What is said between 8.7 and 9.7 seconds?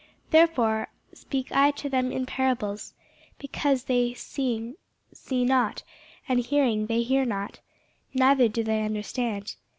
understand.